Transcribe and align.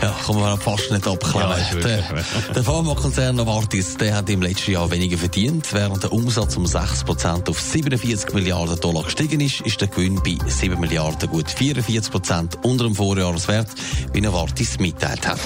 Ja, 0.00 0.14
kann 0.24 0.36
man 0.36 0.60
fast 0.60 0.90
nicht 0.92 1.06
abklären. 1.06 1.58
Ja, 1.72 1.78
der 1.80 2.04
der 2.54 2.62
Pharmakonzern 2.62 3.34
Novartis 3.34 3.96
der 3.96 4.16
hat 4.16 4.30
im 4.30 4.42
letzten 4.42 4.72
Jahr 4.72 4.90
weniger 4.90 5.18
verdient. 5.18 5.72
Während 5.72 6.02
der 6.04 6.12
Umsatz 6.12 6.56
um 6.56 6.64
6% 6.64 7.48
auf 7.48 7.60
47 7.60 8.32
Milliarden 8.32 8.78
Dollar 8.78 9.02
gestiegen 9.02 9.40
ist, 9.40 9.60
ist 9.62 9.80
der 9.80 9.88
Gewinn 9.88 10.22
bei 10.22 10.38
7 10.46 10.78
Milliarden 10.78 11.28
gut 11.28 11.46
44% 11.46 12.62
unter 12.62 12.84
dem 12.84 12.94
Vorjahreswert, 12.94 13.68
wie 14.12 14.20
Novartis 14.20 14.78
mitteilt 14.78 15.26
hat. 15.26 15.40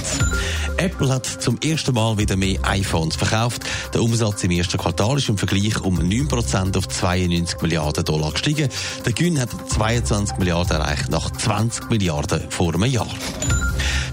Apple 0.77 1.09
hat 1.09 1.27
zum 1.27 1.59
ersten 1.61 1.95
Mal 1.95 2.19
wieder 2.19 2.37
mehr 2.37 2.59
iPhones 2.65 3.17
verkauft. 3.17 3.63
Der 3.95 4.03
Umsatz 4.03 4.45
im 4.45 4.51
ersten 4.51 4.77
Quartal 4.77 5.17
ist 5.17 5.31
im 5.31 5.39
Vergleich 5.39 5.81
um 5.81 5.99
9% 5.99 6.77
auf 6.77 6.89
92 6.89 7.63
Milliarden 7.63 8.05
Dollar 8.05 8.33
gestiegen. 8.33 8.69
Der 9.07 9.13
Gewinn 9.13 9.41
hat 9.41 9.51
22 9.71 10.37
Milliarden 10.37 10.77
erreicht, 10.77 11.09
nach 11.09 11.31
20 11.31 11.89
Milliarden 11.89 12.51
vor 12.51 12.75
einem 12.75 12.85
Jahr. 12.85 13.09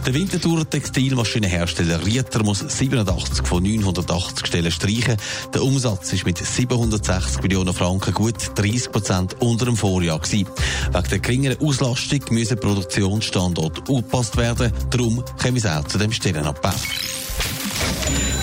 Der 0.06 0.14
Winterthur 0.14 0.70
Textilmaschinenhersteller 0.70 2.06
Rieter 2.06 2.44
muss 2.44 2.60
87 2.60 3.46
von 3.46 3.62
980 3.64 4.48
Stellen 4.48 4.72
streichen. 4.72 5.18
Der 5.54 5.64
Umsatz 5.64 6.14
ist 6.14 6.26
mit 6.26 6.38
760 6.38 7.42
Millionen 7.42 7.74
Franken 7.74 8.14
gut 8.14 8.52
30 8.56 8.92
Prozent 8.92 9.36
unter 9.40 9.66
dem 9.66 9.76
Vorjahr 9.76 10.20
gewesen. 10.20 10.48
Wegen 10.92 11.10
der 11.10 11.20
geringeren 11.20 11.62
Auslastung 11.62 12.22
müssen 12.32 12.60
Produktionsstandorte 12.60 13.82
angepasst 13.88 14.38
werden. 14.38 14.72
Darum 14.90 15.24
kommen 15.42 15.58
es 15.58 15.66
auch 15.66 15.86
zu 15.86 15.98
dem 15.98 16.12
Stellenabbau. 16.12 16.74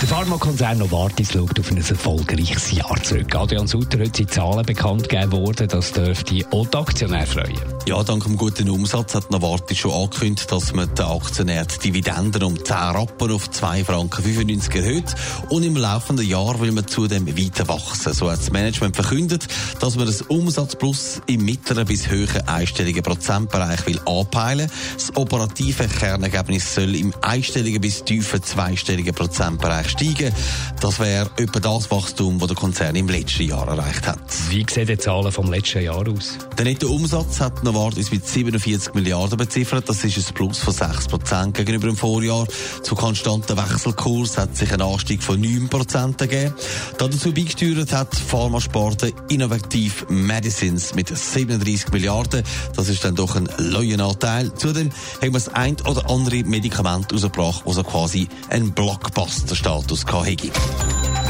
Der 0.00 0.08
Pharmakonzern 0.08 0.78
Novartis 0.78 1.32
schaut 1.32 1.58
auf 1.58 1.70
ein 1.70 1.78
erfolgreiches 1.78 2.72
Jahr 2.72 3.02
zurück. 3.02 3.34
Adrian 3.34 3.66
Sutter 3.66 3.98
hat 3.98 4.14
seine 4.14 4.28
Zahlen 4.28 4.66
bekannt 4.66 5.08
gegeben 5.08 5.32
worden, 5.32 5.68
das 5.68 5.90
dürfte 5.92 6.44
auch 6.50 6.66
die 6.66 6.76
Aktionäre 6.76 7.26
freuen. 7.26 7.75
Ja, 7.88 8.02
dank 8.02 8.24
dem 8.24 8.36
guten 8.36 8.68
Umsatz 8.68 9.14
hat 9.14 9.30
Novartis 9.30 9.78
schon 9.78 9.92
angekündigt, 9.92 10.50
dass 10.50 10.72
man 10.72 10.92
den 10.96 11.04
Aktionären 11.04 11.68
die 11.68 11.92
Dividenden 11.92 12.42
um 12.42 12.56
10 12.56 12.76
Rappen 12.76 13.30
auf 13.30 13.48
2 13.48 13.84
Franken 13.84 14.24
95 14.24 14.74
erhöht. 14.74 15.14
Und 15.50 15.62
im 15.62 15.76
laufenden 15.76 16.26
Jahr 16.26 16.58
will 16.58 16.72
man 16.72 16.88
zudem 16.88 17.28
weiter 17.28 17.68
wachsen. 17.68 18.12
So 18.12 18.28
hat 18.28 18.40
das 18.40 18.50
Management 18.50 18.96
verkündet, 18.96 19.46
dass 19.78 19.94
man 19.94 20.06
das 20.06 20.22
Umsatzplus 20.22 21.22
im 21.28 21.44
mittleren 21.44 21.86
bis 21.86 22.10
höheren 22.10 22.48
einstelligen 22.48 23.04
Prozentbereich 23.04 23.86
will 23.86 24.00
anpeilen. 24.04 24.68
Das 24.94 25.14
operative 25.14 25.86
Kernergebnis 25.86 26.74
soll 26.74 26.92
im 26.96 27.14
einstelligen 27.22 27.80
bis 27.80 28.02
tiefen 28.02 28.42
zweistelligen 28.42 29.14
Prozentbereich 29.14 29.90
steigen. 29.90 30.32
Das 30.80 30.98
wäre 30.98 31.30
etwa 31.36 31.60
das 31.60 31.88
Wachstum, 31.92 32.40
das 32.40 32.48
der 32.48 32.56
Konzern 32.56 32.96
im 32.96 33.08
letzten 33.08 33.44
Jahr 33.44 33.68
erreicht 33.68 34.08
hat. 34.08 34.18
Wie 34.48 34.66
sehen 34.68 34.88
die 34.88 34.98
Zahlen 34.98 35.30
vom 35.30 35.52
letzten 35.52 35.84
Jahr 35.84 36.04
aus? 36.08 36.36
Der 36.58 36.64
Nettoumsatz 36.64 37.38
hat 37.38 37.62
Novartis 37.62 37.75
mit 38.10 38.26
47 38.26 38.94
Milliarden 38.94 39.36
beziffert. 39.36 39.88
Das 39.88 40.02
ist 40.02 40.16
ein 40.16 40.34
Plus 40.34 40.58
von 40.58 40.72
6 40.72 41.08
Prozent 41.08 41.54
gegenüber 41.54 41.88
dem 41.88 41.96
Vorjahr. 41.96 42.46
Zu 42.82 42.94
konstanten 42.94 43.56
Wechselkurs 43.56 44.38
hat 44.38 44.56
sich 44.56 44.72
ein 44.72 44.80
Anstieg 44.80 45.22
von 45.22 45.38
9 45.38 45.68
Prozent 45.68 46.20
ergeben. 46.20 46.54
Dazu 46.96 47.32
beigesteuert 47.32 47.92
hat 47.92 48.14
Pharmasparte 48.14 49.12
Innovativ 49.28 50.06
Medicines 50.08 50.94
mit 50.94 51.08
37 51.08 51.92
Milliarden. 51.92 52.42
Das 52.74 52.88
ist 52.88 53.04
dann 53.04 53.14
doch 53.14 53.36
ein 53.36 53.48
neuen 53.58 54.00
Anteil. 54.00 54.54
Zudem 54.54 54.90
haben 55.20 55.20
wir 55.20 55.32
das 55.32 55.48
ein 55.48 55.76
oder 55.82 56.08
andere 56.08 56.44
Medikament 56.44 57.12
rausgebracht, 57.12 57.62
das 57.66 57.74
so 57.74 57.82
quasi 57.82 58.28
einen 58.48 58.72
Blockbuster-Status 58.72 60.06
hatte. 60.06 60.50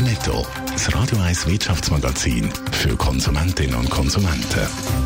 Netto, 0.01 0.47
das 0.73 0.95
Radio 0.95 1.19
1 1.19 1.47
Wirtschaftsmagazin 1.49 2.49
für 2.71 2.97
Konsumentinnen 2.97 3.75
und 3.75 3.91
Konsumenten. 3.91 5.06